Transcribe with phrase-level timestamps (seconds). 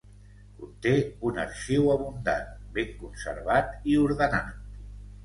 [0.59, 0.93] Conté
[1.31, 2.47] un arxiu abundant,
[2.79, 4.65] ben conservat i ordenat.